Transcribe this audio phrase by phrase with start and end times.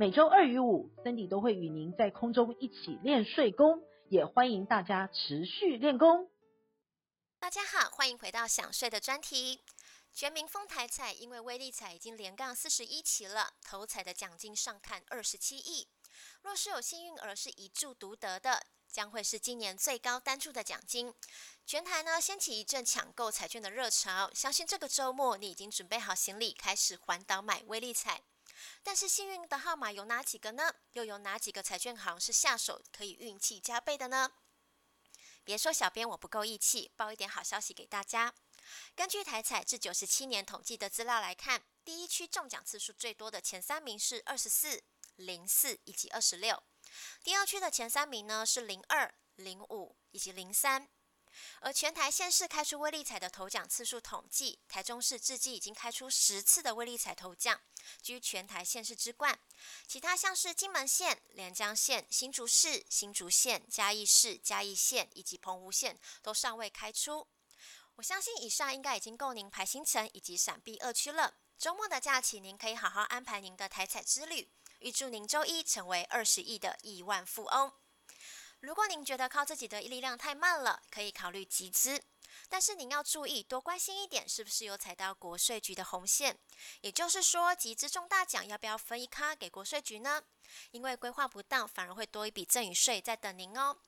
[0.00, 6.30] 每周二与五，Cindy 都会与您在空中一起练睡功，也欢迎大家持续练功。
[7.38, 9.60] 大家好，欢迎回到想睡的专题。
[10.14, 15.86] 全民疯台彩，因为威力彩已经连杠四十一期了，头彩的奖金上看二十七亿。
[16.40, 18.62] 若是有幸运儿是一注独得的。
[18.90, 21.14] 将会是今年最高单注的奖金。
[21.64, 28.22] 全台呢掀起一阵抢购彩券的热潮，相信这个周末你已经准备好行李，开始环岛买威力彩。
[28.82, 30.74] 但是幸运的号码有哪几个呢？
[30.92, 34.32] 又有哪几个彩券行是下手可以运气加倍的呢？
[35.42, 38.34] 别说小编我不够义气，报一点好消息给大家。
[38.94, 44.82] 根据台彩至九十七年统计的资料来看，第一区中奖次数最多的前三名是二十四、
[45.16, 46.62] 零四以及二十六。
[47.24, 50.88] 第二区的前三名呢是零二、零五以及零三，
[51.60, 57.60] 而全台县市开出威力彩的头奖次数统计，台中市至今已经开出十次的威力彩头奖，
[58.02, 59.38] 居全台县市之冠。
[59.86, 67.26] 其他像是金门县、连江县、新竹市、新竹县、嘉义市、嘉义县以及澎湖县都尚未开出。
[67.96, 71.34] 我相信以上应该已经够您排行程以及闪避二区了。
[71.58, 74.48] 周末的假期，您可以好好安排您的台彩之旅。
[74.78, 77.70] 预祝您周一成为二十亿的亿万富翁。
[78.60, 82.02] 如果您觉得靠自己的力量太慢了，可以考虑集资。
[82.48, 86.38] 但是您要注意，多关心一点，是不是有踩到国税局的红线？
[86.82, 90.22] 也就是说，集资中大奖要不要分一咖给国税局呢？
[90.72, 93.78] 因为规划不当，反而会多一笔赠与税在等您哦。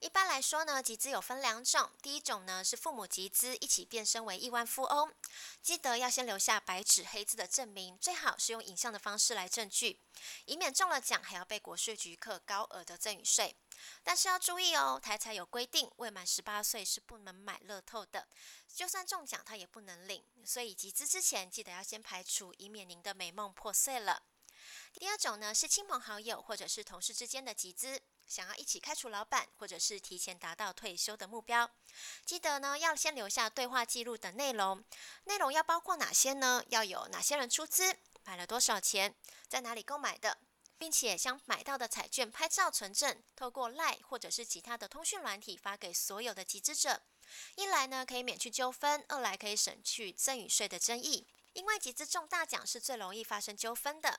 [0.00, 5.14] 一般来说呢，集资有分两种，第一种呢是父母集资一起变身为亿万富翁，
[5.62, 9.98] 记得要先留下白纸黑字的证明，最好是用影像的方式来证据，
[10.44, 13.54] 以免中了奖还要被国税局课高额的赠与税。
[14.02, 18.26] 但是要注意哦，台彩有规定，未满十八岁是不能买乐透的，
[18.72, 24.22] 就算中奖他也不能领，所以集资之前记得要先排除，以免您的美梦破碎了。
[24.92, 28.00] 第二种呢是亲朋好友或者是同事之间的集资。
[28.24, 31.68] 想要一起开除老板，或者是提前达到退休的目标，
[32.24, 34.82] 记得呢要先留下对话记录的内容。
[35.24, 36.62] 内容要包括哪些呢？
[36.68, 37.94] 要有哪些人出资，
[38.24, 39.14] 买了多少钱，
[39.48, 40.38] 在哪里购买的，
[40.82, 47.00] 并且将买到的彩券拍照存证，透过 LINE 或者是其他的通讯软体发给所有的集资者。
[47.54, 51.28] 一来呢可以免去纠纷，二来可以省去赠与税的争议。
[51.52, 54.18] 因为集资中大奖是最容易发生纠纷的。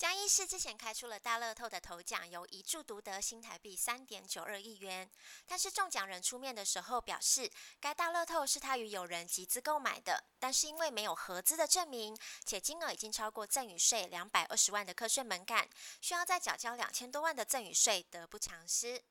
[0.00, 5.10] 嘉义市之前开出了大乐透的头奖，由一注独得新台币三点九二亿元。
[5.46, 12.16] 但是中奖人出面的时候表示，该大乐透是他与友人集资购买的，但是因为没有合资的证明，
[12.46, 15.68] 且金额已经超过赠与税两百二十万的课税门槛，
[16.00, 19.02] 需要再缴交两千多万的赠与税，得不偿失。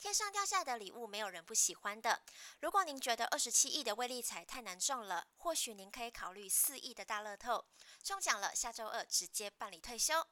[0.00, 2.22] 天上掉下来的礼物，没有人不喜欢的。
[2.60, 7.66] 如果您觉得二十七亿的威力彩太难中了，或许您可以考虑四亿的大乐透。
[8.02, 10.26] 中奖了，下周二直接办理退休。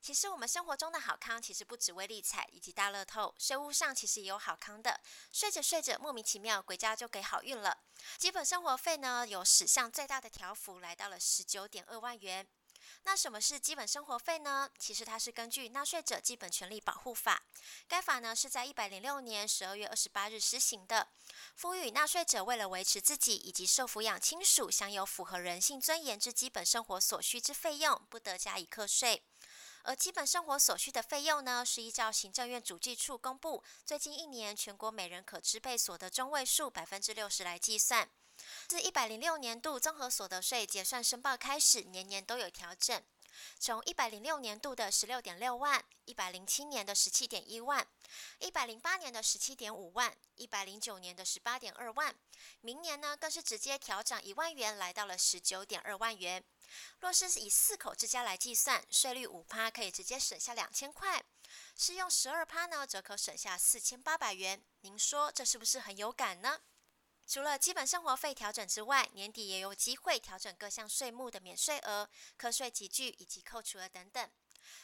[0.00, 5.00] 其实我们生活中的好康，其实不止威力彩以及大乐透，税务上其实也有好康的。
[5.32, 7.82] 睡着睡着，莫名其妙，国家就给好运了。
[8.16, 12.46] 基本生活费呢，有史上最大的条幅，来到了十九点二万元。
[13.04, 14.70] 那什么是基本生活费呢？
[14.78, 17.42] 其实它是根据《纳税者基本权利保护法》，
[17.88, 21.08] 该法呢是在一百零六年十二月二十八日施行的，
[21.54, 29.24] 赋予纳税者为了维持自己以及受抚养亲属享有符合人性尊严之基本生活所需之费用，不得加以课税。
[29.84, 38.08] 而基本生活所需的费用呢，是依照行政院主计处公布最近一年全国每人可支配所得中位数百分之六十来计算。
[38.66, 43.02] 自一百零六年度综合所得税结算申报开始，年年都有调整。
[43.58, 47.86] 从一百零六年度的十六点六万，一百零七年的十七点一万，
[48.38, 52.14] 一百零八年的十七点五万，一百零九年的十八点二万，
[52.60, 56.44] 明年呢更是直接调涨一万元，来到了十九点二万元。
[57.00, 61.22] 若是以四口之家来计算，税率五趴可以直接省下两千块，
[61.76, 64.62] 适用十二趴呢，则可省下四千八百元。
[64.80, 66.60] 您说这是不是很有感呢？
[67.26, 74.30] 除了基本生活费调整之外，年底也有机会调整各项税目的免税额、课税级距以及扣除额等等。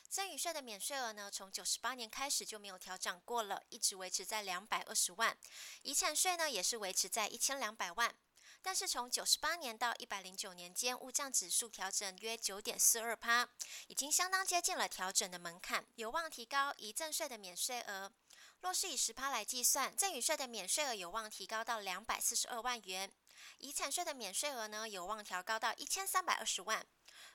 [0.09, 5.37] 赠与税的免税额呢，从九十八年开始就没有调整过了，一直维持在两百二十万。
[5.83, 8.15] 遗产税呢，也是维持在一千两百万。
[8.63, 13.49] 但是从九十八年到一百零九年间，物价指数调整约九点四二趴，
[13.87, 18.13] 已经相当接近了调整的门槛，有望提高遗赠税的免税额。
[18.61, 23.11] 若是以十趴来计算，赠与税的免税额有望提高到两百四十二万元，
[23.59, 26.85] 遗产税的免税额呢，有望调高到一千三百二十万。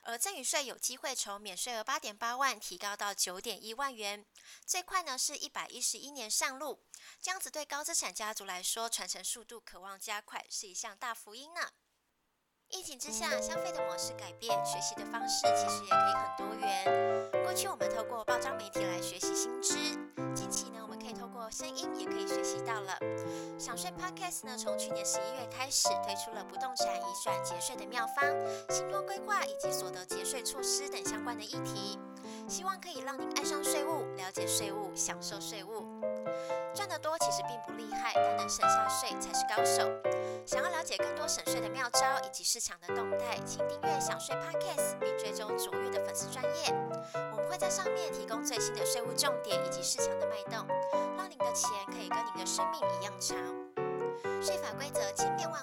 [0.04, 4.24] 而赠与税有机会从免税额八点八万提高到九点一万元，
[4.66, 6.82] 最快呢是一百一十一年上路。
[7.20, 11.70] 这样子对高资产家族来说，传承速度渴望加快，是一项大福音呢。
[12.68, 17.44] 疫情之下，消费的模式改变，学习的方式其实也可以很多元。
[17.44, 19.74] 过去我们透过报章媒体来学习新知，
[20.34, 22.98] 近期呢，我们可以透过声音也可以学习到了。
[23.64, 28.22] 享税 Podcast 呢，从去年十一月开始推出了不动产移转节税的妙方、
[28.68, 31.98] 信托规划以及所得节税措施等相关的议题，
[32.46, 35.82] 希望可以让您爱上税务，了解税务，享受税务。
[36.84, 39.90] 赚得多其实并不厉害，但能省下税才是高手。
[40.44, 46.74] 想要了解更多省税的妙招以及市场的动态，请订阅享税 Podcast 并追踪卓越的粉丝专业。
[47.32, 50.68] 我们会在上面提供最新的税务重点以及市场的脉动，
[51.16, 53.38] 让您的钱可以跟您的生命一样长。
[54.42, 55.53] 税法规则千变万